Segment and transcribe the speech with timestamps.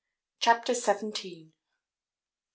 [0.39, 1.53] CHAPTER SEVENTEEN MR.